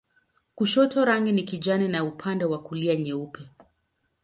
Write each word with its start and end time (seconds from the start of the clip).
Kushoto 0.55 1.05
rangi 1.05 1.31
ni 1.31 1.43
kijani 1.43 1.87
na 1.87 2.03
upande 2.03 2.45
wa 2.45 2.63
kulia 2.63 2.95
nyeupe. 2.95 3.49